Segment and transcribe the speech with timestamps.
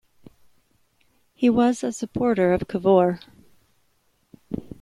[1.35, 3.19] He was a supporter of Cavour.